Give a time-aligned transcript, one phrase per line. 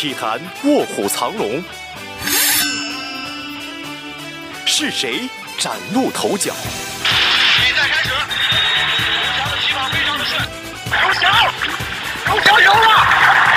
[0.00, 1.62] 体坛卧虎藏龙，
[4.64, 5.28] 是谁
[5.58, 6.54] 崭露头角？
[7.04, 8.18] 比赛开始，刘
[9.36, 10.40] 翔的起跑非常的顺。
[10.90, 11.52] 刘翔，
[12.24, 12.88] 刘翔赢了，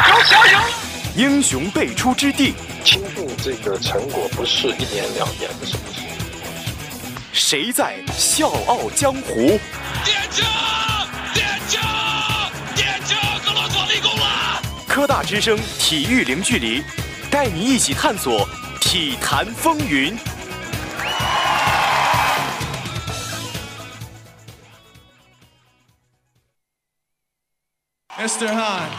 [0.07, 0.65] 刘翔赢了。
[1.15, 2.53] 英雄辈出之地，
[2.83, 6.09] 倾注这个成果不是一年两年的事情。
[7.31, 9.57] 谁在笑傲江湖？
[10.03, 10.43] 点球！
[14.93, 16.83] 科大之声体育零距离，
[17.31, 18.47] 带你一起探索
[18.79, 20.15] 体坛风云。
[28.19, 28.47] Mr.
[28.49, 28.91] Han.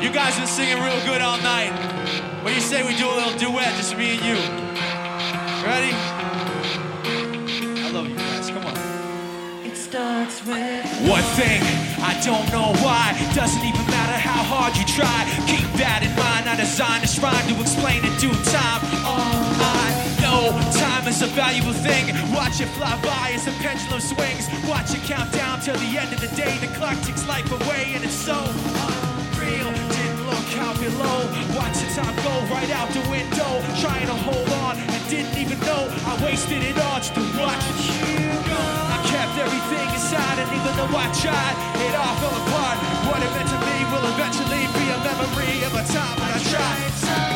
[0.00, 1.72] You guys been singing real good all night.
[2.44, 4.36] What do you say we do a little duet, just me and you?
[5.66, 6.15] Ready?
[10.46, 11.60] One thing
[11.98, 15.26] I don't know why doesn't even matter how hard you try.
[15.50, 16.48] Keep that in mind.
[16.48, 18.80] I designed this rhyme to explain in due time.
[19.02, 19.90] All I
[20.22, 22.14] know, time is a valuable thing.
[22.32, 24.46] Watch it fly by as the pendulum swings.
[24.70, 26.56] Watch it count down till the end of the day.
[26.58, 29.95] The clock takes life away, and it's so unreal.
[30.78, 31.18] Didn't below.
[31.56, 33.62] Watch the time go right out the window.
[33.80, 37.64] Trying to hold on, and didn't even know I wasted it all just to watch
[37.86, 38.60] you go.
[38.92, 42.78] I kept everything inside, and even though I tried, it all fell apart.
[43.08, 46.40] What it meant to me will eventually be a memory of a time when I
[46.42, 47.35] tried.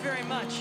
[0.00, 0.54] Thank you very much.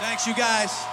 [0.00, 0.91] Thanks, you guys.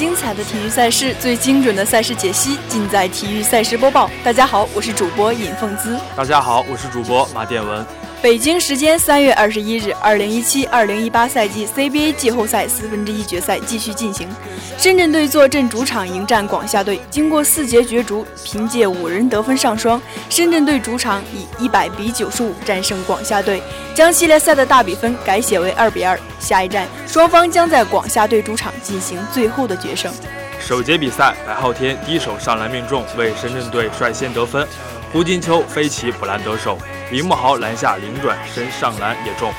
[0.00, 4.10] 精彩的体育赛事，最精准的赛事解析，尽在体育赛事播报。
[4.24, 5.94] 大家好，我是主播尹凤姿。
[6.16, 7.84] 大家好，我是主播马殿文。
[8.22, 14.28] 北京时间三月二十一日，二零一七二零一八赛季 CBA 季后赛四分之一决赛继续进行。
[14.76, 23.62] 深圳队坐镇主场迎战广厦队，经过四节角逐，凭借五人得分上双，深圳队主场以一百比九十五战胜广厦队，
[23.94, 26.18] 将系列赛的大比分改写为二比二。
[26.38, 30.12] 下一站，双方将在广厦队主场进行最后的决胜。
[30.60, 34.68] 首节比赛，白昊天第一手上篮命中，为深圳队率先得分。
[35.10, 36.78] 胡金秋飞起补篮得手，
[37.10, 39.52] 李慕豪篮下零转身上篮也中。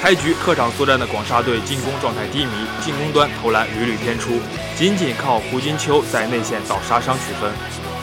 [0.00, 4.40] 开局客场作战的广厦队进攻状态低迷，进攻端投篮屡屡偏出，
[4.76, 7.50] 仅仅靠胡金秋在内线造杀伤取分。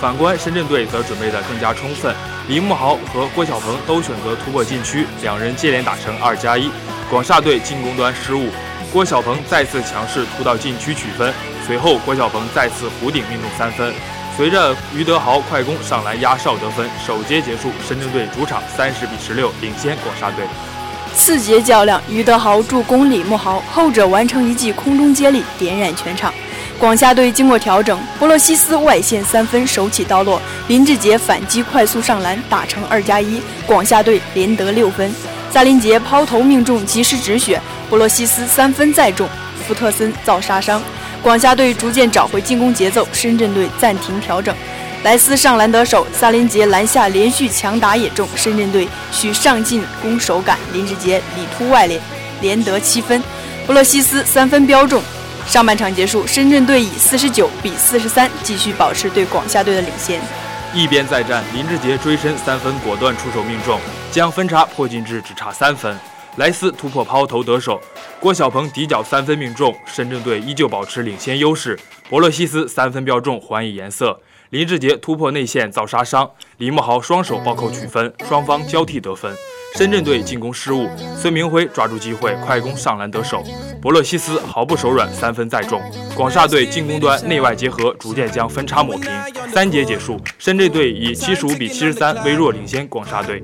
[0.01, 2.13] 反观深圳队则准备得更加充分，
[2.47, 6.69] 李慕豪和郭晓鹏都选择突破禁区，两人接连打成二加一。
[7.09, 8.49] 广厦队进攻端失误，
[8.91, 11.33] 郭晓鹏再次强势突到禁区取分，
[11.65, 13.93] 随后郭晓鹏再次弧顶命中三分。
[14.35, 20.43] 随着于德豪快攻上篮压哨得分，首节结束，深圳队主场三十比十六领先广厦队。
[21.15, 26.33] 次节较量，于德豪助攻李慕豪，后者完成一记空中接力，点燃全场。
[26.79, 35.13] 广厦队经过调整，波洛西斯外线三分手起刀落，林志杰反击快速上篮，打成二加一，广厦队连得六分。
[35.51, 39.29] 萨林杰抛投命中，及时止血，波洛西斯三分再中，
[39.67, 40.81] 福特森造杀伤。
[41.23, 44.53] 广厦队逐渐找回进攻节奏，深圳队暂停调整。
[45.03, 50.57] 莱斯上篮得手，萨林杰篮下连续强打也中，深圳队需上进攻手感。
[50.73, 52.01] 林志杰里突外连
[52.41, 53.23] 连得七分，
[53.65, 55.01] 布洛西斯三分标中。
[55.47, 60.19] 上半场结束，深圳队以四十九比四十三继续保持对广厦队的领先。
[60.73, 63.79] 一边再战，林志杰追身三分果断出手命中，
[64.11, 65.97] 将分差迫近至只差三分。
[66.37, 67.79] 莱斯突破抛投得手，
[68.19, 71.77] 郭晓鹏底角三分命中，深圳队依旧保持领先优势。
[72.09, 74.19] 博洛西斯三分飙中，还以颜色。
[74.49, 79.35] 林志杰突破内线造杀伤，李慕豪双手暴扣取分，双方交替得分。
[79.75, 80.87] 深圳队进攻失误，
[81.19, 83.43] 孙明辉抓住机会快攻上篮得手，
[83.81, 85.81] 博洛西斯毫不手软三分再中。
[86.15, 89.09] 广厦队进攻端内外结合，逐渐将分差抹平。
[89.51, 93.43] 三节结束，深圳队以七十五比七十三微弱领先广厦队。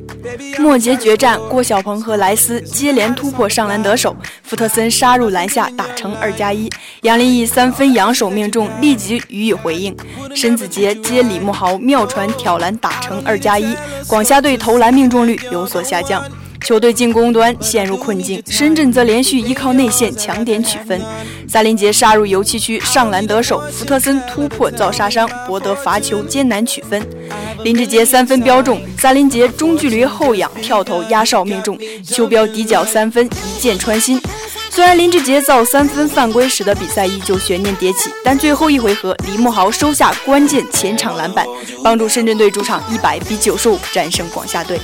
[0.59, 6.69] 末节决战，郭晓鹏和莱斯接连突破上篮得手，福特森杀入篮下打成二加一，
[7.01, 9.95] 杨林毅三分扬手命中，立即予以回应。
[10.35, 13.75] 申子杰接李慕豪妙传挑篮打成二加一，
[14.07, 16.18] 广厦队投篮命中率有所下降。
[16.65, 21.01] 球队进攻端陷入困境，深圳则连续依靠内线抢点取分。
[21.47, 27.01] 萨林杰杀入油漆区上篮得手，福特森突破造杀伤，博得罚球艰难取分。
[27.63, 34.21] 林志杰三分标中，萨林杰中距离后仰跳投压哨命中，邱彪底角三分一箭穿心。
[34.69, 41.45] 虽然林志杰造三分犯规，使得比赛依旧悬念迭起，但最后一回合，李慕豪收下关键前场篮板，
[41.83, 44.79] 帮助深圳队主场一百比九十五战胜广厦队。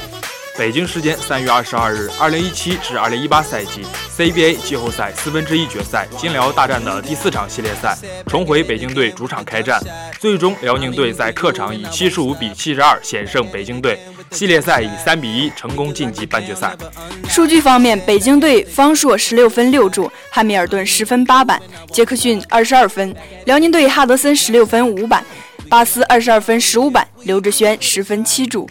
[0.58, 3.86] 北京时间三月二十二日，二零一七至二零一八赛季
[4.18, 9.82] CBA 季后赛四分之一决赛金辽大战的第四场系列赛重回北京队主场开战，
[10.18, 14.00] 最终辽宁队在客场以七十五比七十二险胜北京队，
[14.32, 16.74] 系列赛以三比一成功晋级半决赛。
[17.28, 23.14] 数据方面，北京队方硕十六分六助，汉密尔顿十分八板，杰克逊二十二分；
[23.46, 25.22] 辽宁队哈德森十六分五板，
[25.68, 28.70] 巴斯二十二分十五板，刘志轩十分七助。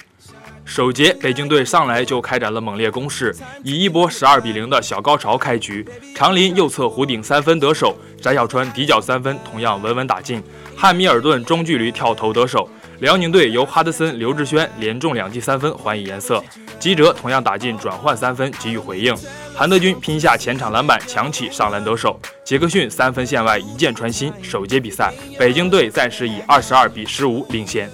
[0.64, 5.86] 首节，北京队上来就开展了猛烈攻势，以一波十二比零的小高潮开局。
[6.14, 10.42] 长林右侧弧顶三分得手，翟小川底角三分同样稳稳打进。
[10.74, 12.68] 汉密尔顿中距离跳投得手。
[13.00, 16.42] 辽宁队由哈德森、刘志轩连中两记三分还以颜色，
[16.80, 19.14] 吉哲同样打进转换三分给予回应。
[19.54, 24.32] 韩德君拼下前场篮板强起上篮得手，杰克逊三分线外一箭穿心。
[24.42, 27.90] 首节比赛，北京队暂时以二十二比十五领先。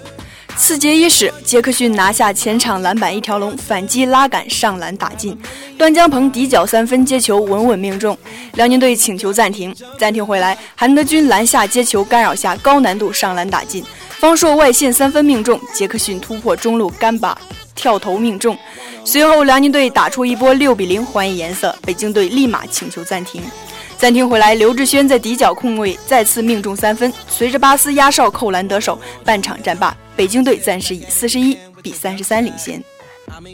[0.57, 5.37] 次节伊始，杰克逊拿下前场篮板一条龙，反击拉杆上篮打进。
[5.77, 8.15] 段江鹏底角三分接球稳稳命中。
[8.53, 13.83] 辽宁队请求暂停，暂停回来，韩德君篮下接球干扰下高难度上篮打进。
[14.19, 17.35] 方硕外线三分命中，杰克逊突破中路干拔
[17.73, 18.55] 跳投命中。
[19.03, 23.41] 随后辽宁队打出一波六比零还以颜色，北京队立马请求暂停。
[23.97, 29.95] 暂停回来，刘志轩在底角空位再次命中三分，随着巴斯压哨扣篮得手，半场战罢。
[30.21, 32.79] 北京队暂时以四十一比三十三领先。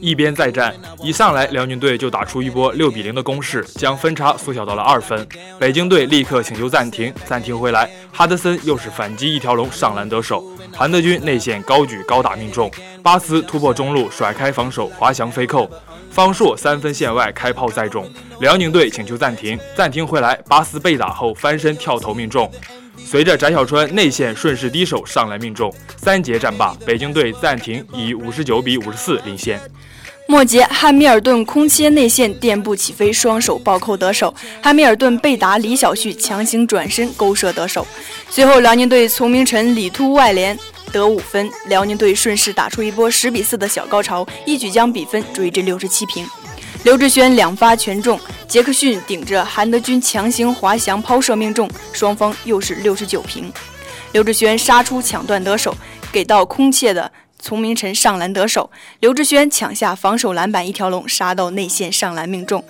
[0.02, 5.26] 一边再战，一上来辽宁队就打出一波六比零的攻势，将分差缩小到了二分。
[5.58, 10.44] 北京队立刻请求暂停，暂停回来，哈德森又是反击一条龙上篮得手，
[10.76, 12.70] 韩德君内线高举高打命中，
[13.02, 15.72] 巴斯突破中路甩开防守滑翔飞扣，
[16.12, 18.06] 方硕三分线外开炮再中。
[18.42, 22.52] 辽宁队请求暂停，暂停回来，巴斯被打后翻身跳投命中。
[23.10, 29.58] 随着翟小川内线顺势低手上篮命中，三节战罢，北京队暂停以五十九比五十四领先。
[30.28, 34.36] 末节，汉密尔顿空切内线垫步起飞，双手暴扣得手。
[34.62, 37.88] 汉密尔顿被打李晓旭强行转身勾射得手。
[38.30, 40.60] 随后，辽宁队丛明晨里突外联
[40.92, 46.26] 得五分，辽宁队顺势打出一波十比四的小高潮，一举将比分追至六十七平。
[46.88, 48.18] 刘志轩两发全中，
[48.48, 53.52] 杰克逊顶着韩德君强行滑翔抛射命中，双方又是六十九平。
[54.14, 55.76] 刘志轩杀出抢断得手，
[56.14, 57.12] 给到空切的。
[57.40, 62.64] 丛明晨上篮得手，刘志轩抢下防守篮板一条龙，杀到内线上篮命中。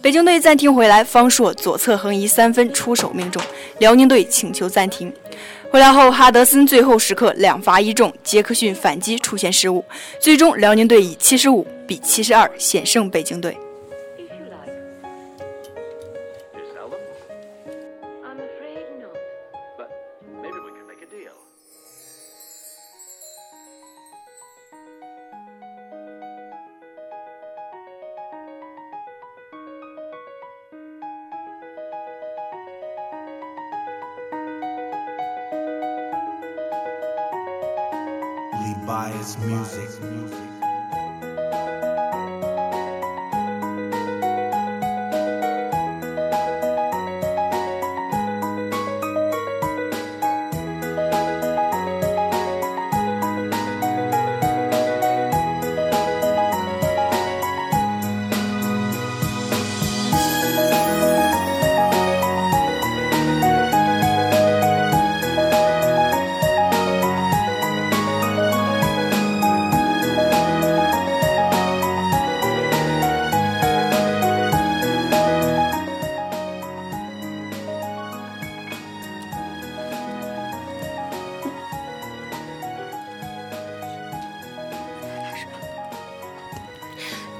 [0.00, 3.42] 北京队暂停回来，方硕左侧横移三分出手命中。
[3.80, 5.12] 辽宁队请求暂停。
[5.72, 9.84] 回来后，哈德森最后时刻两罚一中，杰克逊反击出现失误，
[10.20, 13.58] 最终辽宁队以七十五比七十二险胜北京队。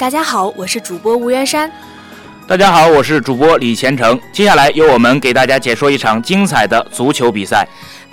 [0.05, 1.73] 大家好，我是主播吴元山。
[2.47, 4.21] 大家好，我是主播李前程。
[4.31, 7.67] 接下来由我们给大家解说一场精彩的足球比赛。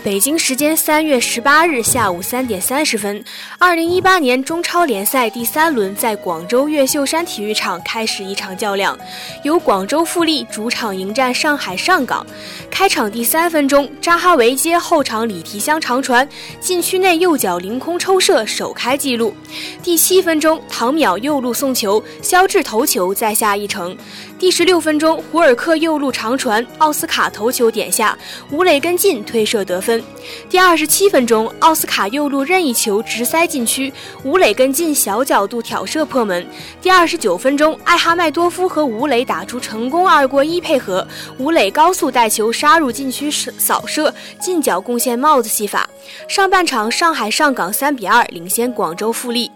[0.04, 3.24] 北京时间三月十八日下午三点三十分，
[3.60, 8.98] 二零一八年中超联赛第三轮在广州越秀山体育场开始一场较量，
[9.44, 12.26] 由广州富力主场迎战上海上港。
[12.72, 16.28] 开场第三分钟，扎哈维接后场李提香长传，
[16.60, 19.36] 禁区内右脚凌空抽射，首开纪录。
[19.84, 23.96] 第七分钟，唐淼右路送球，肖智头球再下一城。
[24.42, 28.18] 第十六分钟，胡尔克右路长传，奥斯卡头球点下，
[28.50, 30.04] 吴磊跟进推射得分。
[30.50, 33.94] 第二十七分钟，奥斯卡右路任意球直塞禁区，
[34.24, 36.44] 吴磊跟进小角度挑射破门。
[36.82, 41.08] 第二十九分钟，艾哈迈多夫和吴磊打出成功二过一配合，
[41.38, 45.88] 吴磊高速带球杀入禁区扫射，近角贡献帽子戏法。
[46.28, 49.52] 上半场，上海上港三比二领先广州富力。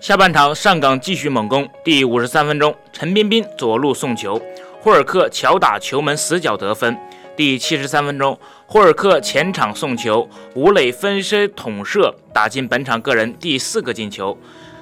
[0.00, 1.68] 下半场，上港继续猛攻。
[1.84, 4.40] 第五十三分钟，陈彬彬左路送球，
[4.80, 6.96] 霍尔克巧打球门死角得分。
[7.36, 14.38] 第七十三分钟，霍尔克前场送球，吴磊分身捅射，打进本场个人第四个进球。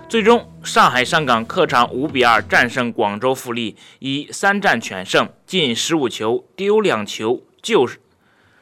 [0.08, 7.88] 最终，上海上港客场五比二战胜广州富力，以三战全胜、进十五球、丢两球、就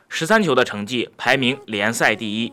[0.09, 2.53] 十三球的成绩排名联赛第一。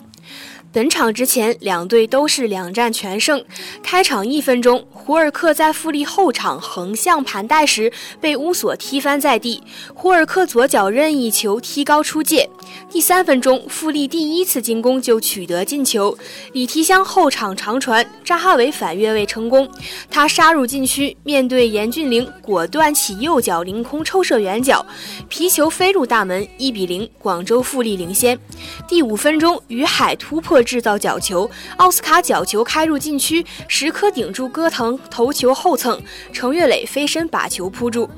[0.73, 3.45] 本场之前，两队都是两战全胜。
[3.83, 9.61] 开场一分钟，胡尔克在富力后场横向盘带时被乌索踢翻在地，
[9.93, 12.49] 胡尔克左脚任意球踢高出界。
[12.89, 16.17] 第三分钟，富力第一次进攻就取得进球，
[16.53, 19.69] 李提香后场长传，扎哈维反越位成功，
[20.09, 24.83] 他杀入禁区，面对严俊凌果断起右脚凌空抽射远角，
[25.29, 28.39] 皮球飞入大门，一比零，广州富力领先。
[28.87, 30.62] 第五分钟，于海突破。
[30.63, 36.01] 制造角球，奥斯卡角球开入禁区，时刻顶住戈腾头球后蹭，
[36.32, 38.10] 程岳磊飞身把球扑住。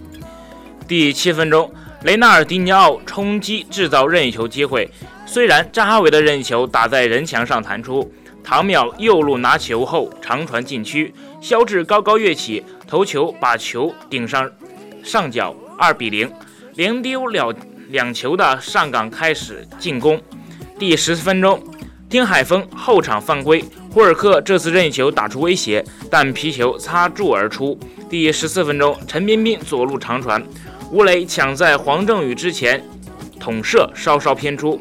[0.88, 1.72] 第七分钟，
[2.04, 4.90] 雷纳尔迪尼奥冲击制造任意球机会，
[5.25, 8.12] 虽然扎哈维的任意球打在人墙上弹出，
[8.44, 11.12] 唐淼右路拿球后长传禁区，
[11.42, 14.48] 肖智高高跃起头球把球顶上
[15.04, 16.32] 上角，二比零，
[16.75, 17.52] 连丢了
[17.90, 20.22] 两球的上港开始进攻。
[20.78, 21.60] 第十分钟。
[22.07, 27.77] 丁海峰后场犯规，霍尔克这次任意球打出威胁，但皮球擦柱而出。
[28.09, 30.41] 第十四分钟，陈彬彬左路长传，
[30.91, 32.81] 吴磊抢在黄正宇之前
[33.39, 34.79] 捅射，稍稍偏出。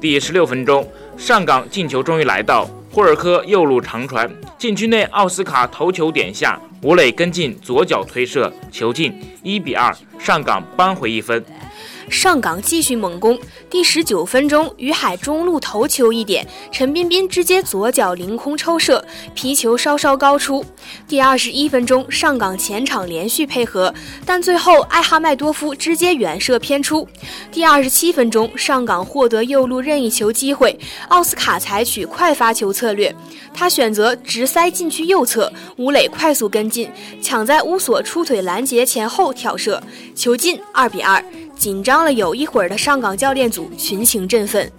[0.00, 11.42] 第十六分钟，上港进球终于来到，霍尔克右路长传，禁区内奥斯卡头球点下，吴磊跟进左脚推射，球进，一比二，上港扳回一分。
[12.08, 13.38] 上港继续猛攻。
[13.68, 20.64] 第十九分钟，于海中路头球一点，陈彬彬直接左脚凌空抽射，皮球稍稍高出。
[21.08, 23.92] 第二十一分钟，上港前场连续配合，
[24.24, 27.08] 但最后艾哈迈多夫直接远射偏出。
[27.50, 33.14] 第二十七分钟，上港获得右路任意球机会，奥斯卡采取快发球策略，
[33.56, 36.90] 他选择直塞禁区右侧，吴磊快速跟进，
[37.22, 39.82] 抢在乌索出腿拦截前后挑射，
[40.14, 41.24] 球进，二比二。
[41.56, 44.70] 紧张了有一会儿的上港教练组群情振奋。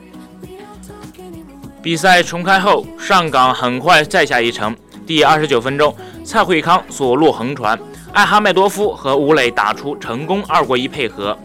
[1.82, 4.76] 比赛重开后，上港很快再下一城。
[5.08, 7.80] 第二十九分钟，蔡慧康左路横传，
[8.14, 11.36] 艾哈迈多夫和吴磊打出成功二过一配合，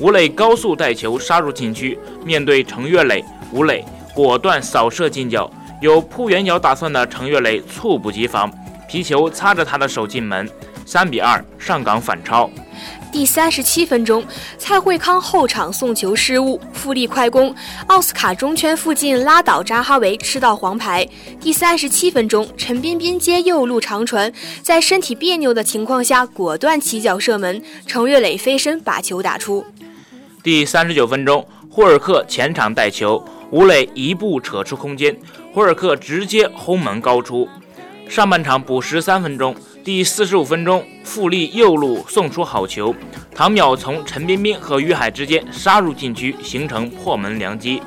[0.00, 5.48] 吴磊高速带球杀入禁区，面对程岳磊，吴磊果断扫射进角。
[5.80, 8.52] 有扑远角打算的程月磊猝不及防，
[8.86, 10.48] 皮球擦着他的手进门，
[10.84, 12.50] 三比二，上港反超。
[13.10, 14.22] 第三十七分钟，
[14.58, 17.52] 蔡慧康后场送球失误，富力快攻，
[17.86, 21.08] 奥斯卡中圈附近拉倒扎哈维，吃到黄牌。
[21.40, 24.30] 第三十七分钟，陈彬彬接右路长传，
[24.62, 29.64] 在身体别扭的情况下果断起脚射门，程月磊飞身把球打出。
[30.42, 35.16] 第三十九分钟，霍尔克前场带球，吴磊一步扯出空间，
[35.52, 37.48] 霍尔克直接轰门高出。
[38.08, 39.54] 上半场补时三分钟。
[39.82, 42.94] 第四十五分钟，富力右路送出好球，
[43.34, 47.80] 唐淼从陈彬彬和于海之间杀入禁区，形成破门良机。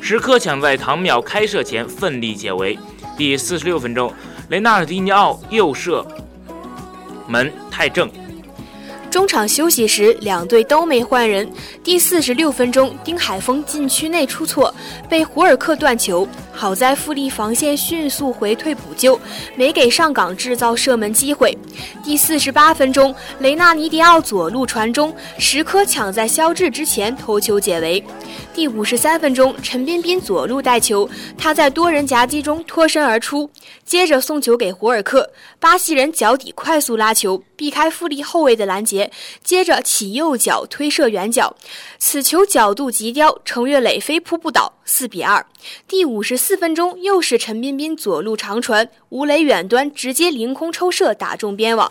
[0.00, 2.78] 时刻抢在唐淼开射前奋力解围。
[3.16, 4.12] 第四十六分钟，
[4.50, 6.06] 雷纳尔迪尼奥右射
[7.26, 8.08] 门太正。
[9.12, 11.46] 中场休息时，两队都没换人。
[11.84, 14.74] 第四十六分钟，丁海峰禁区内出错，
[15.06, 16.26] 被胡尔克断球。
[16.50, 19.20] 好在富力防线迅速回退补救，
[19.54, 21.56] 没给上港制造射门机会。
[22.02, 28.02] 第四十八分钟，雷纳尼迪奥左路传中，时刻抢在肖智之前头球解围。
[28.54, 33.50] 第五十三分钟，陈彬彬左路带球，他在多人夹击中脱身而出，
[33.82, 39.10] 接着送球给胡尔克，巴西人脚底快速拉球，避开富力后卫的拦截，
[39.42, 41.56] 接着起右脚推射远角，
[41.98, 45.44] 此球角度极刁，程跃磊飞扑不倒，四比二。
[45.88, 51.90] 第五十四分钟，又是陈彬彬左路长传，吴磊远端直接凌空抽射打中边网。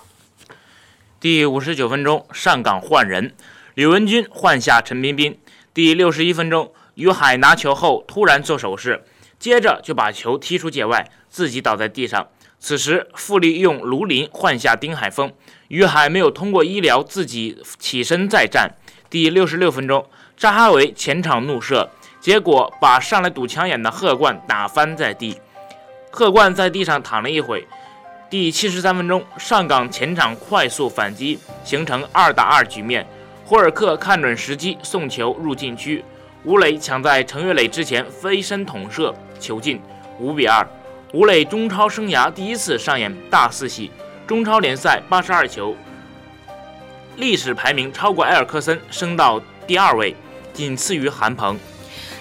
[1.19, 3.33] 第五十九分钟，上港换人，
[3.73, 5.35] 吕文君换下陈彬彬。
[5.73, 9.05] 第六十一分钟，于海拿球后突然做手势，
[9.39, 12.27] 接着就把球踢出界外，自己倒在地上。
[12.59, 15.31] 此时富力用卢林换下丁海峰，
[15.69, 18.69] 于海没有通过医疗，自己起身再战。
[19.09, 20.05] 第六十六分钟，
[20.35, 25.39] 扎哈维前场怒射，结果把上来堵枪眼的贺冠打翻在地，
[26.11, 27.65] 贺冠在地上躺了一会。
[28.29, 33.07] 第七十三分钟，上港前场快速反击，形成二打二局面。
[33.51, 36.01] 霍尔克看准时机送球入禁区，
[36.45, 39.81] 吴磊抢在程岳磊之前飞身捅射，球进，
[40.21, 40.65] 五比二。
[41.11, 43.91] 吴磊中超生涯第一次上演大四喜，
[44.25, 45.75] 中超联赛八十二球，
[47.17, 50.15] 历史排名超过埃尔克森，升到第二位，
[50.53, 51.59] 仅次于韩鹏。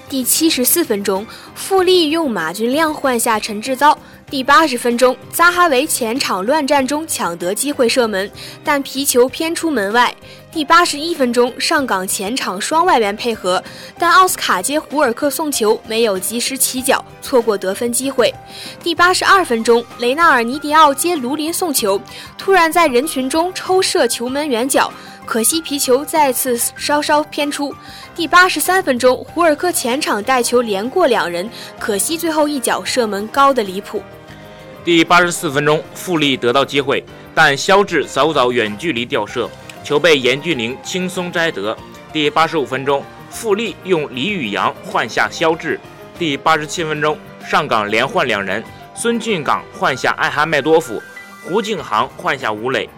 [0.09, 3.97] 第七十四分钟，富力用马俊亮换下陈志钊。
[4.29, 8.31] 第八十分钟，扎哈维前场乱战中抢得机会射门，
[8.65, 10.13] 但皮球偏出门外。
[10.53, 13.63] 第八十一分钟，上港前场双外援配合，
[13.97, 18.35] 但奥斯卡接胡尔克送球没有及时起脚，错过得分机会。
[18.83, 22.01] 第八十二分钟，雷纳尔尼迪奥接卢林送球，
[22.37, 24.93] 突然在人群中抽射球门远角，
[25.25, 27.73] 可惜皮球再次稍稍偏出。
[28.17, 34.03] 第八十三分钟，胡尔克前场带球连过两人，可惜最后一脚射门高的离谱。
[34.85, 37.05] 第八十四分钟，富力得到机会，
[37.37, 39.49] 但肖智早早远距离吊射，
[39.83, 41.77] 球被严俊凌轻松摘得。
[42.13, 45.79] 第八十五分钟，富力用李宇阳换下肖智。
[46.19, 48.63] 第八十七分钟，上港连换两人，
[48.95, 51.01] 孙俊港换下艾哈迈多夫，
[51.45, 52.89] 胡敬航换下吴磊。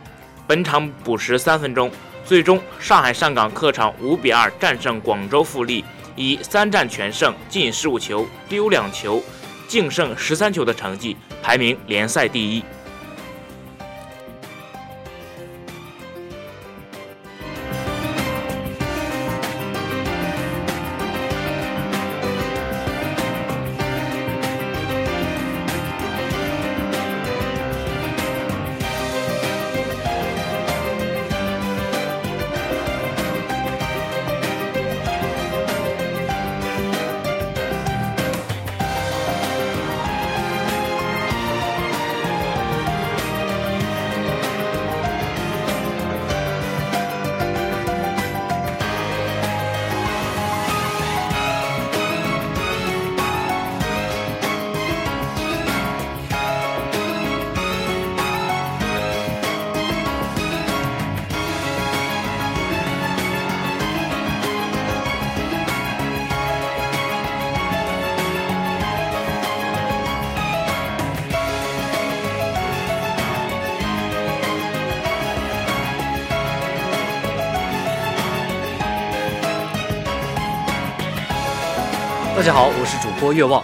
[0.47, 1.91] 本场补时三分钟，
[2.25, 5.85] 最终上海上港客场五比二战胜广州富力，
[6.17, 9.23] 以三战全胜、进十五球、丢两球。
[9.69, 12.63] 净胜十三球的成绩，排名联赛第一。
[82.43, 83.63] 大家好，我是主播月望。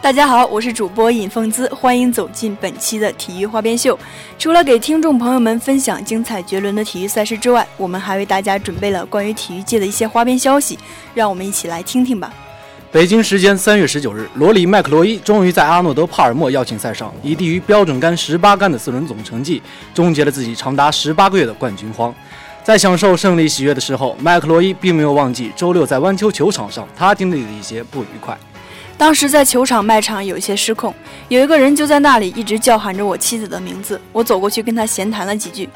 [0.00, 3.98] 大家好，我是主播尹凤姿，欢迎走进本期的体育花边秀。
[4.38, 10.78] 除了给听众朋友们分享精彩绝伦的体育赛事之外，我们还为大家准备了关于体育界的一些花边消息，
[11.12, 12.32] 让我们一起来听听吧。
[12.90, 19.60] 北京时间三月十九日，罗里·麦克罗伊终于在阿诺德·帕尔默邀请赛上，以低于标准杆十八杆的四轮总成绩，
[19.92, 22.14] 终结了自己长达十八个月的冠军荒。
[22.64, 28.36] 在享受胜利喜悦的时候，麦克罗伊并没有忘记周六在湾丘球场上他经历的一些不愉快。
[28.96, 30.94] 当时在球场卖场有些失控，
[31.28, 34.00] 有一个人就在那里一直叫喊着我妻子的名字。
[34.12, 35.68] 我走过去跟他闲谈了几句，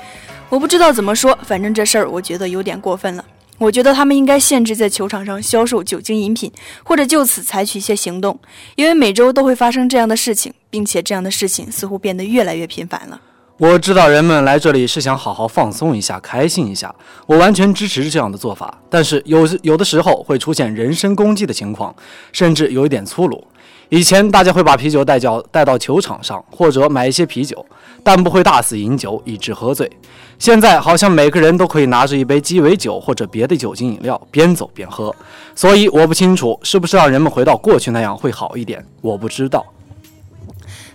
[0.49, 3.25] 我不知道怎么说，反正这事儿我觉得有点过分了。
[3.59, 6.51] 我觉得他们应该限制在球场上销售酒精饮品，
[6.85, 8.39] 或者就此采取一些行动，
[8.77, 13.21] 因为每周都会发生这样的事情，并且这样的事情似乎变得越来越频繁了。
[13.59, 16.95] 我知道人们来这里是想好好放松一下、开心一下，
[17.27, 18.73] 我完全支持这样的做法。
[18.89, 21.93] 但是有有的时候会出现人身攻击的情况，
[22.31, 23.45] 甚至有一点粗鲁。
[23.89, 27.67] 以前大家会把啤酒带叫带到球场上，或者买一些啤酒，
[28.05, 29.91] 但不会大肆饮酒以致喝醉。
[30.39, 35.13] 现在好像每个人都可以拿着一杯鸡尾酒或者别的酒精饮料边走边喝，
[35.57, 39.67] 所以我不清楚是不是让人们回到过去那样会好一点，我不知道。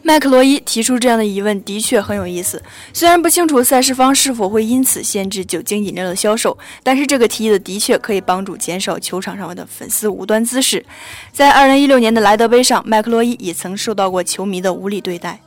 [0.06, 2.62] 麦克罗伊提出这样的疑问的确很有意思。
[2.92, 10.86] 虽然不清楚赛事方是否会因此限制酒精饮料的销售，但是这个提议的的确可以帮助减少球场上的粉丝无端滋事。
[11.32, 15.40] 在2016年的莱德杯上，麦克罗伊也曾受到过球迷的无理对待。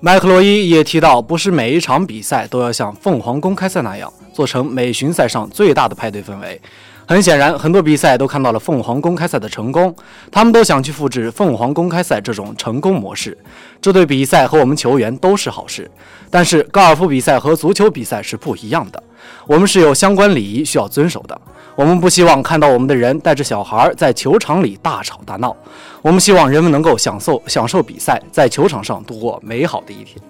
[0.00, 6.60] 麦克罗伊也提到，不是每一场比赛都要像凤凰公开赛那样做成每巡赛上最大的派对氛围。
[7.08, 9.96] 很显然，很多比赛都看到了凤凰公开赛的成功，
[10.30, 13.36] 他们都想去复制凤凰公开赛这种成功模式。
[13.80, 15.90] 这对比赛和我们球员都是好事。
[16.28, 19.02] 但是，高尔夫比赛和足球比赛是不一样的，
[19.46, 21.40] 我们是有相关礼仪需要遵守的。
[21.74, 25.56] 我们不希望看到我们的人带着小孩在球场里大吵大闹。
[26.02, 30.22] 我们希望人们能够享受享受比赛，在球场上度过美好的一天。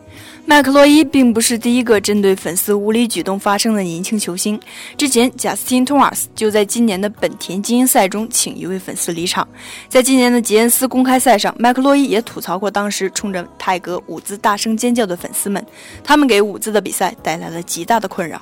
[0.51, 4.59] 麦克洛伊并不是第一个针对粉丝无理举动发生的年轻球星。
[4.97, 9.47] 之前，贾斯汀·托马斯就在今年的本田精英赛中请一位粉丝离场。
[9.91, 15.63] 在今年的吉恩斯公开赛上，麦克洛伊也吐槽过当时冲着泰格·伍兹大声尖叫的粉丝们，
[16.03, 18.41] 他们给伍兹的比赛带来了极大的困扰。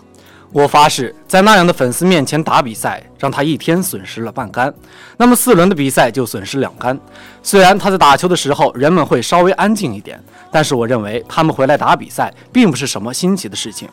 [0.53, 4.73] 我发誓，在那样的粉丝面前打比赛，让他一天损失了半杆，
[5.19, 6.99] 那么四轮的比赛就损失两杆。
[7.43, 10.19] 虽然他在打球的时候，人们会稍微安静一点，
[10.51, 13.89] 但是我认为他们回来打比赛并不是什么新奇的事情，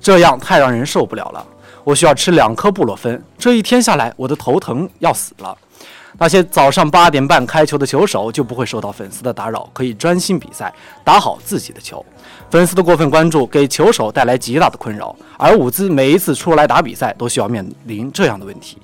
[0.00, 1.46] 这样太让人受不了了。
[1.84, 5.56] 我需要吃两颗布洛芬，这一天下来，我的头疼要死了。
[6.16, 10.72] 那些早上八点半开球的球手就不会受到粉丝的打扰，可以专心比赛，
[11.04, 12.04] 打好自己的球。
[12.50, 18.78] 粉丝的过分关注给球手带来极大的困扰，而伍兹每一次出来打比赛都需要面临这样的问题。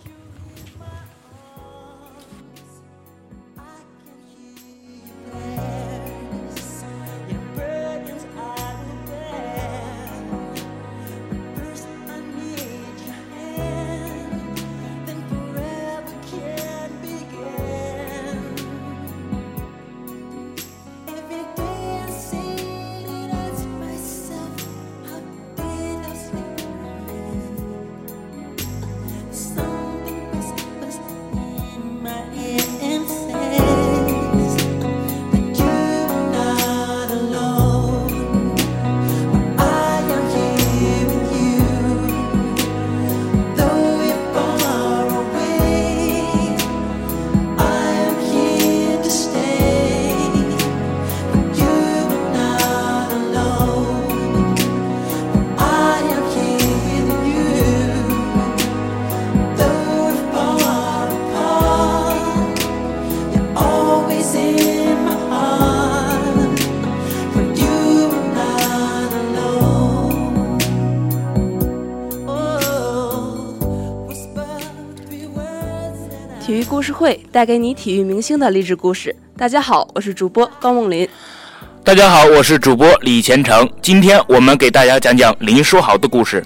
[76.84, 79.16] 事会带给你体育明星的励志故事。
[79.38, 81.08] 大家好，我是主播高梦林。
[81.82, 83.66] 大家好，我是主播李前程。
[83.80, 86.44] 今天我们给大家讲讲林书豪的故事。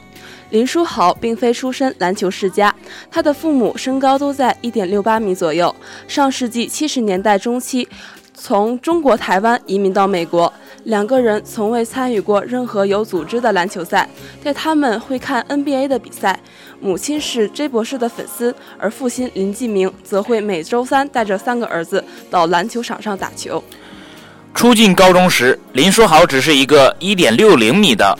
[0.50, 2.72] 林书豪并非出身篮球世家，
[3.10, 5.74] 他的父母身高都在一点六八米左右。
[6.06, 7.88] 上世纪七十年代中期，
[8.32, 10.52] 从中国台湾移民到美国。
[10.88, 14.08] 两个人从未参与过任何有组织的篮球赛，
[14.42, 16.40] 但他们会看 NBA 的比赛。
[16.80, 23.62] 母亲是 J 博士的粉丝，而父亲林继明则会每周三带着三个儿子到篮球场上打球。
[24.54, 28.18] 初进高中时，林书豪只是一个1.60米的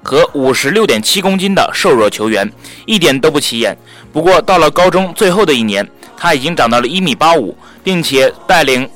[0.00, 2.48] 和56.7公斤的瘦弱球员，
[2.86, 3.76] 一点都不起眼。
[4.12, 5.84] 不过到了高中最后的一年，
[6.16, 8.88] 他已经长到了一米八五，并且带领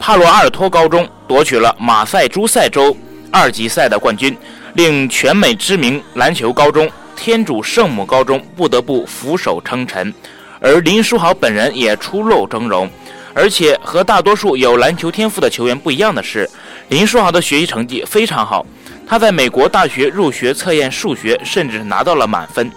[0.00, 2.96] 帕罗阿尔托高中夺取了马赛诸塞州
[3.30, 4.34] 二级赛的冠军，
[4.74, 10.12] 令全美知名篮球高中天主圣母高中不得不俯首称臣。
[10.58, 12.88] 而林书豪本人也出露峥嵘，
[13.34, 16.48] 而且和大多数有篮球天赋的球员不一样的是，
[16.88, 18.64] 林书豪的学习成绩非常好。
[19.06, 22.70] 他在美国大学入学测验数学，甚至拿到了满分。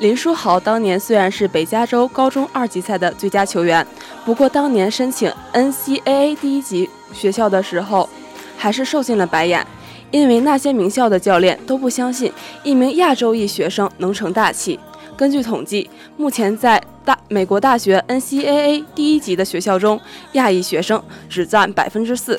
[0.00, 3.86] 林书豪当年虽然是北加州高中二级赛的最佳球员，
[4.24, 8.08] 不过当年申请 NCAA 第一级学校的时候，
[8.56, 9.64] 还是受尽了白眼，
[10.10, 12.32] 因为那些名校的教练都不相信
[12.64, 14.78] 一名亚洲裔学生能成大器。
[15.16, 20.00] 根据统计，目前在大美国大学 NCAA 第一级的学校中，
[20.32, 22.38] 亚裔学生只占百分之四。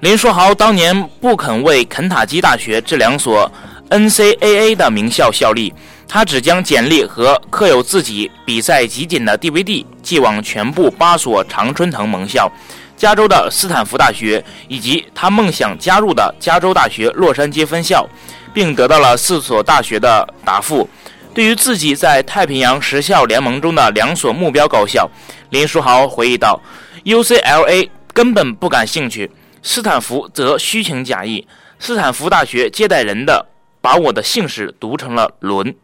[0.00, 3.50] 林书豪当年不肯为肯塔基大学这两所
[3.90, 5.72] NCAA 的名校效力，
[6.08, 12.50] 他只将简历和刻有自己比赛集锦的 DVD 寄往全部八所常春藤盟校、
[12.96, 18.08] 加州的斯坦福大学以及他梦想加入的加州大学洛杉矶分校，
[18.54, 20.88] 并得到了四所大学的答复。
[21.34, 25.08] 对于自己在太平洋十校联盟中的两所目标高校，
[25.50, 26.58] 林书豪回忆道
[27.04, 29.30] ：“UCLA 根本不感兴趣，
[29.62, 31.46] 斯坦福则虚情假意。
[31.78, 33.46] 斯坦福大学接待人的
[33.82, 35.76] 把我的姓氏读成了伦。”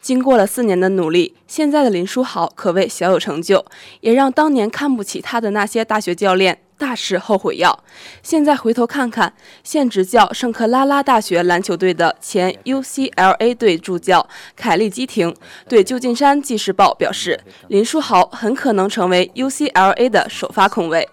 [0.00, 3.64] 经过了四年的努力，现在的林书豪可谓小有成就，
[4.00, 7.84] 也让当年看不起他的那些大学教练大吃后悔药。
[8.22, 15.36] 现在回头看看，现执教圣克拉拉大学篮球队的前 UCLA 队助教凯利基廷
[15.68, 21.06] 对旧金山纪事报表示，林书豪很可能成为 UCLA 的首发控卫。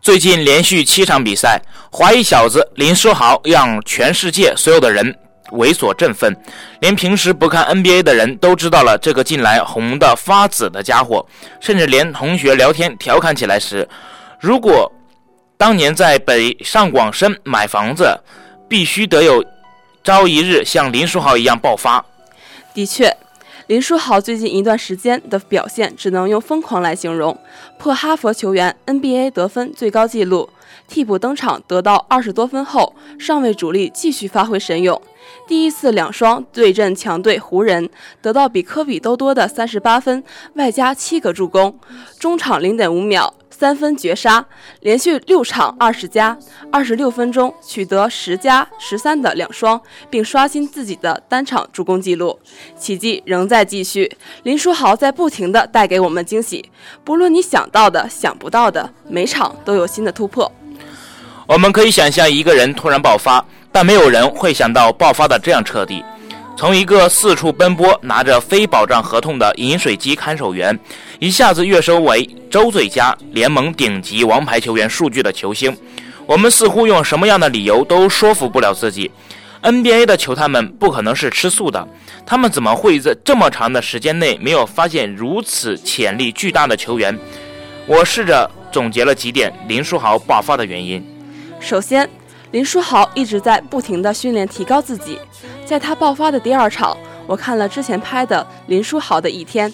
[0.00, 5.16] 最近连续七场比赛，华裔小子林书豪让全世界所有的人
[5.52, 6.36] 猥琐振奋，
[6.80, 11.26] 连平时不看 NBA 的人都知道了这个近来红的发紫的家伙，
[11.60, 13.88] 甚至连同学聊天调侃起来时，
[14.40, 14.90] 如果
[15.56, 18.18] 当年在北上广深买房子，
[18.68, 19.44] 必须得有
[20.04, 22.04] 朝一日像林书豪一样爆发。
[22.74, 23.15] 的确，
[23.66, 27.36] 林书豪最近一段时间的表现只能用疯狂来形容，
[27.80, 30.48] 破哈佛球员 NBA 得分最高纪录。
[30.86, 35.00] 替补登场得到二十多分后，上位主力继续发挥神勇。
[35.48, 37.90] 第一次两双对阵强队湖人，
[38.22, 40.22] 得到比科比都多的三十八分，
[40.54, 41.76] 外加七个助攻。
[42.20, 44.44] 中场零点五秒三分绝杀，
[44.80, 46.36] 连续六场二十加，
[46.70, 52.38] 二十六分钟取得十加十三的两双，并刷新自己的单场助攻纪录。
[52.78, 56.70] 奇迹仍在继续，林书豪在不停地带给我们惊喜，
[57.02, 60.52] 不论你想到的、想不到的，每场都有新的突破。
[61.46, 63.42] 我们可以想象一个人突然爆发，
[63.72, 66.04] 但没有人会想到爆发的这样彻底。
[66.56, 70.76] 从一个四处奔波、拿着非保障合同的饮水机看守员，
[71.18, 75.76] 一下子跃升为周最佳、联盟顶级王牌球员数据的球星，
[76.24, 79.10] 我们似乎用什么样的理由都说服不了自己。
[79.62, 81.86] NBA 的球探们不可能是吃素的，
[82.24, 87.18] 他们怎么会在这么长的时间内没有发现如此潜力巨大的球员？
[87.86, 91.04] 我试着总结了几点林书豪爆发的原因。
[91.60, 92.08] 首先，
[92.56, 95.20] 林书豪一直在不停地训练提高自己。
[95.66, 99.70] 在他爆发的第二场，我看了之前拍的林书豪的一天，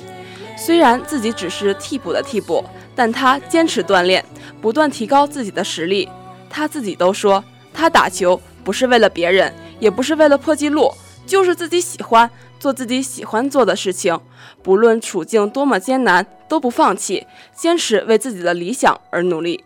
[0.58, 4.24] 虽然自己只是替补的替补，但他坚持锻炼，
[4.60, 6.08] 不断提高自己的实力。
[6.50, 10.92] 他自己都说，他打球不是为了别人，也不是为了破纪录，
[11.24, 14.18] 就是自己喜欢做自己喜欢做的事情，
[14.60, 19.64] 不论处境多么艰难，都不放弃，坚持为自己的理想而努力。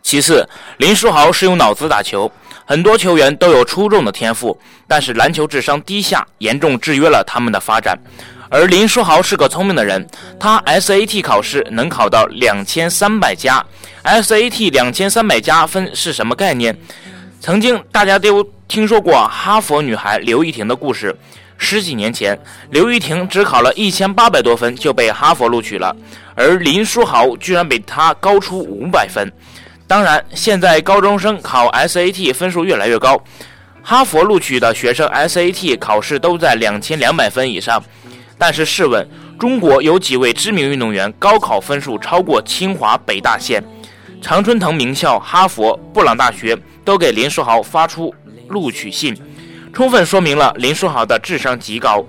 [0.00, 2.30] 其次，林书豪是用脑子打球，
[2.68, 4.54] 很多球员都有出众的天赋，
[4.86, 7.98] 但是篮球智商低下，严重制约了他们的发展。
[8.50, 10.06] 而林书豪是个聪明的人，
[10.38, 13.64] 他 SAT 考试能考到两千三百加
[14.04, 16.76] ，SAT 两千三百加分是什么概念？
[17.40, 21.16] 曾经大家都听说过哈佛女孩刘亦婷的故事。
[21.56, 22.38] 十几年前，
[22.70, 25.96] 刘亦婷只考了一千八百多分就被哈佛录取了，
[26.34, 29.26] 而林书豪居然比她高出五百分。
[29.88, 33.18] 当然，现在高中生考 SAT 分数越来越高，
[33.82, 37.82] 哈佛录取的学生 SAT 考试都在两千两百分以上。
[38.36, 43.64] 但是试问，中国有几位知名运动员高考分数超过清华、北大线？
[44.20, 48.14] 常春藤名校哈佛、布朗大学都给林书豪发出
[48.48, 49.16] 录取信，
[49.72, 52.04] 充分说明了林书豪的智商极高。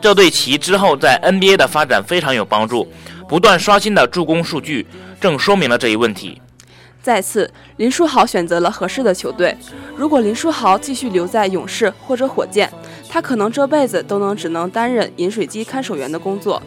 [0.00, 2.90] 这对其之后在 NBA 的发展非常有帮助。
[3.28, 4.86] 不断刷新的助攻数据
[5.20, 6.40] 正说明了这一问题。
[7.06, 9.56] 再次，林书豪选择了合适的球队。
[9.94, 12.68] 如果林书豪继续留在勇士或者火箭，
[13.08, 16.60] 他可能这辈子都能只能担任饮水机看守员的工作。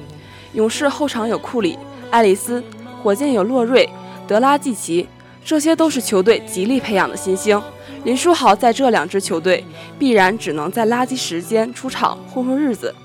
[0.54, 1.78] 勇士后场有库里、
[2.10, 2.64] 爱丽丝，
[3.04, 3.90] 火箭有洛瑞、
[4.30, 5.06] 德拉季奇，
[5.44, 7.62] 这些都是球队极力培养的新星。
[8.06, 9.66] 林书豪在这两支球队，
[10.00, 12.96] 必然只能在垃圾时间出场混混日子。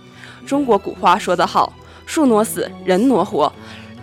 [0.46, 1.72] 中国古话说得好，
[2.06, 3.52] 树挪死，人挪活。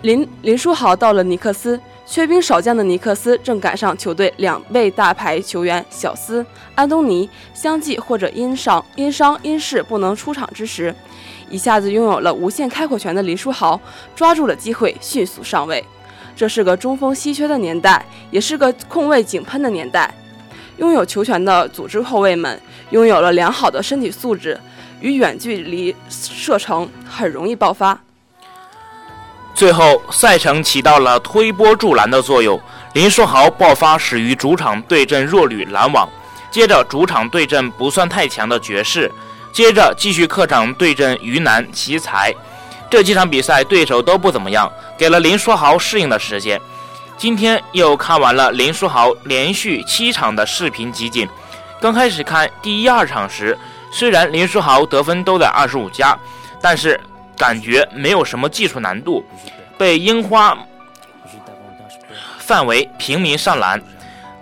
[0.02, 1.80] 林林书豪到了尼克斯，
[2.12, 6.46] 缺兵少将的尼克斯正赶上球队两位大牌球员小斯、
[6.76, 10.94] 安东尼相继或者因伤、因伤、因事不能出场之时，
[11.50, 13.80] 一下子拥有了无限开火权的林书豪
[14.14, 15.82] 抓住了机会，迅速上位。
[16.36, 20.14] 这是个中锋稀缺的年代，也是个控卫井喷的年代。
[20.80, 24.60] 拥有球权的组织后卫们拥有了良好的身体素质，
[25.00, 27.98] 与远距离射程很容易爆发。
[29.62, 32.60] 最后，赛程起到了推波助澜的作用。
[32.94, 36.10] 林书豪爆发始于主场对阵弱旅篮网，
[36.50, 39.12] 接着主场对阵不算太强的爵士，
[39.54, 42.34] 接着继续客场对阵鱼腩奇才。
[42.90, 46.60] 这几场比赛对手都不怎么样，给了林书豪适应的时间。
[47.16, 51.30] 今天又看完了林书豪连续七场的视频集锦。
[51.80, 53.56] 刚开始看第一二场时，
[53.92, 56.18] 虽然林书豪得分都在二十五加，
[56.60, 57.00] 但是
[57.42, 59.26] 感觉没有什么技术难度，
[59.76, 60.56] 被樱花
[62.38, 63.82] 范围平民上篮，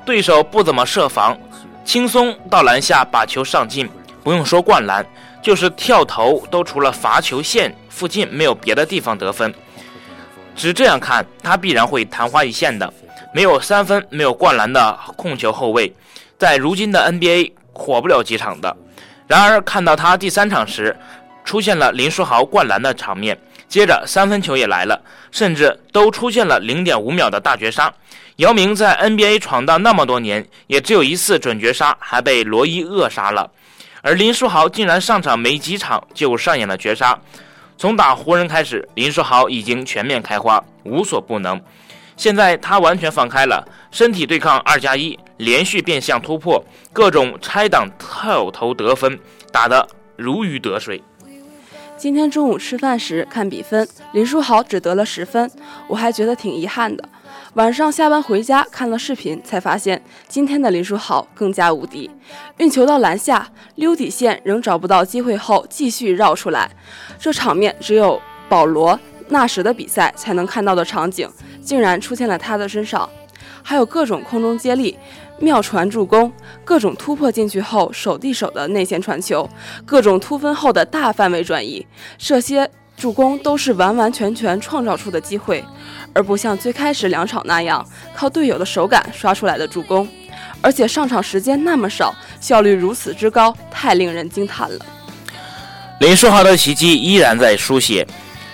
[0.03, 1.37] 对手不怎么设防，
[1.85, 3.89] 轻松到篮下把球上进。
[4.21, 5.05] 不用说灌篮，
[5.41, 9.53] 就是跳投都除了罚球线附近没有别的地方得分。
[10.57, 12.93] 只这样看，他必然会昙花一现的。
[13.33, 15.95] 没有三分、没有灌篮的控球后卫，
[16.37, 18.75] 在如今的 NBA 火不了几场的。
[19.25, 20.97] 然而看到他第三场时，
[21.49, 23.35] 出现了林书豪灌篮的场面，
[23.67, 27.91] 接着三分球也来了，甚至都出现了零点五秒的大绝杀。
[28.35, 33.49] 姚明在 NBA 闯荡那么多年，也只有一次准绝杀，还被罗伊扼杀了。
[34.03, 37.19] 而林书豪竟然上场没几场就上演了绝杀。
[37.79, 41.59] 从打湖人开始，林书豪已经全面开花，无所不能。
[42.15, 49.19] 现在他完全放开了，身体对抗二加一，连续变向突破，各种拆挡、跳投得分，
[49.51, 51.01] 打得如鱼得水。
[51.99, 55.51] 今天中午吃饭时看比分，林书豪只得了十分，
[55.85, 57.03] 我还觉得挺遗憾的。
[57.55, 62.09] 晚上下班回家看了视频，才发现今天的林书豪更加无敌。
[62.55, 66.71] 运球到篮下，溜底线仍找不到机会后，继续绕出来，
[67.19, 71.29] 这场面只有保罗纳什的比赛才能看到的场景，
[71.61, 73.09] 竟然出现了他的身上。
[73.61, 74.97] 还有各种空中接力、
[75.41, 76.31] 妙传助攻，
[76.63, 79.49] 各种突破进去后手递手的内线传球，
[79.85, 81.85] 各种突分后的大范围转移，
[82.17, 85.63] 这些助攻都是完完全全创造出的机会。
[86.11, 90.07] 而不像最开始两场那样靠队友的手感刷出来的助攻，
[90.59, 94.85] 而且上场时间那么少，效率如此之高，太令人惊叹了。
[95.99, 98.05] 林书豪的奇迹依然在书写，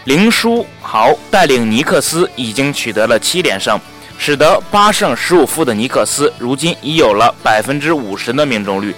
[0.03, 3.79] 林书豪带领尼克斯已经取得了七连胜，
[4.25, 8.91] 使得八胜十五负的尼克斯如今已有了百分之五十的命中率。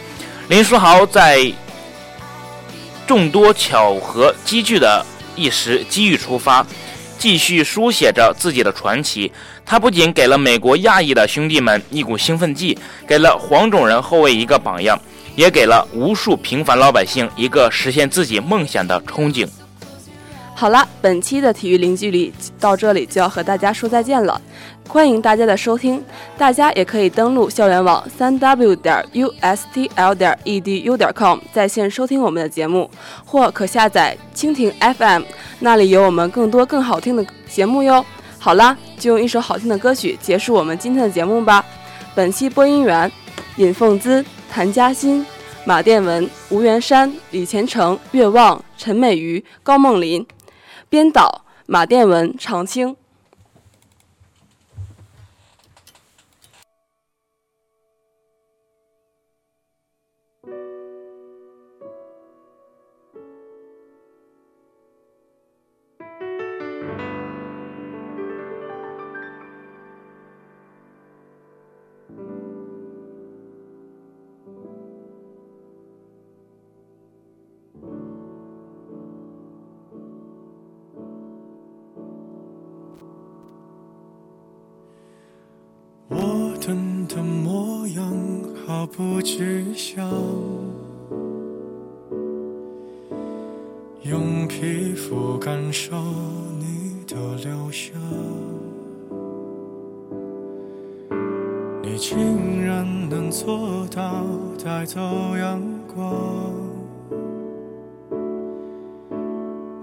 [0.48, 1.52] 林书豪在
[3.06, 5.06] 众多巧合积聚的
[5.36, 6.66] 一时机遇出发。
[7.18, 9.30] 继续书写着自己的传奇。
[9.66, 14.98] 他不仅给了美国亚裔的兄弟们一股兴奋剂，给了黄种人后卫一个榜样，
[15.36, 19.46] 也给了无数平凡老百姓一个实现自己梦想的憧憬。
[20.60, 24.42] 好了，本期的体育零距离到这里就要和大家说再见了，
[24.90, 26.04] 欢迎大家的收听。
[26.36, 32.90] 大家也可以登录校园网三 w 点 u s t l 点 e d u 点 com 在线收听我们的节目，
[33.24, 35.22] 或可下载蜻蜓 FM，
[35.60, 38.04] 那里有我们更多更好听的节目哟。
[38.40, 41.64] 好啦，就用一首好听的歌曲结束我们今天的节目吧。
[42.16, 43.12] 本期播音员：
[43.58, 45.24] 尹凤姿、谭嘉欣、
[45.66, 50.26] 马殿文、吴元山、李前程、岳望、陈美瑜、高梦林。
[50.90, 52.96] 编导：马殿文、常青。
[88.96, 90.10] 不具象，
[94.04, 95.96] 用皮肤感受
[96.60, 97.94] 你的留下，
[101.84, 104.26] 你竟然能做到
[104.64, 105.00] 带走
[105.38, 105.62] 阳
[105.94, 106.06] 光。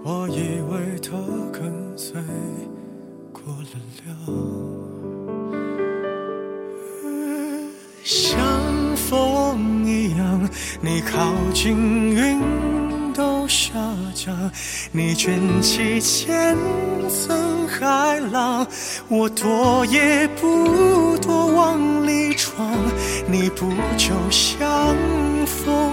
[0.07, 1.17] 我以为他
[1.53, 2.21] 跟随
[3.33, 4.11] 过了了，
[8.03, 8.39] 像
[9.09, 10.49] 风一样，
[10.81, 11.77] 你靠近
[12.11, 12.41] 云
[13.13, 13.73] 都下
[14.15, 14.51] 降，
[14.93, 16.57] 你卷起千
[17.09, 18.67] 层海浪，
[19.09, 22.67] 我躲也不躲往里闯，
[23.29, 24.97] 你不就像
[25.47, 25.93] 风，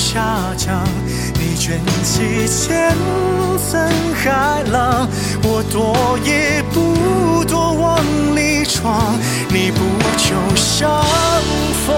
[0.00, 0.82] 下降，
[1.34, 2.96] 你卷起千
[3.70, 3.78] 层
[4.14, 5.06] 海浪，
[5.42, 8.02] 我躲也不躲往
[8.34, 9.14] 里闯，
[9.50, 9.78] 你不
[10.16, 10.90] 就像
[11.86, 11.94] 风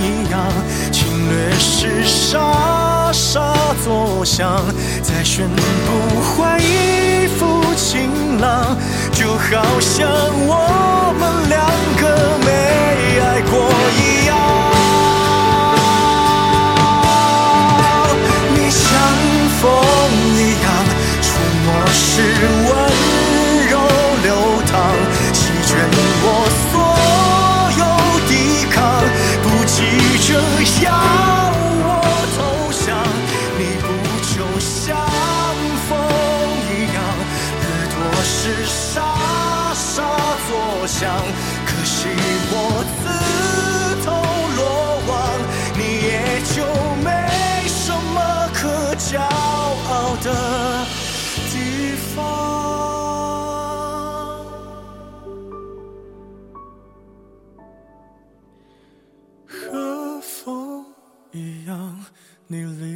[0.00, 0.40] 一样，
[0.90, 4.64] 侵略时沙沙作响，
[5.02, 8.74] 再宣布恢复晴朗，
[9.12, 10.08] 就好像
[10.46, 11.60] 我们两
[12.00, 12.02] 个
[12.42, 13.52] 没爱过
[14.00, 14.13] 一样。